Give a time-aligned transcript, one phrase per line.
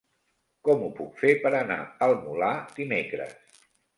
[0.67, 3.63] Com ho puc fer per anar al Molar dimecres?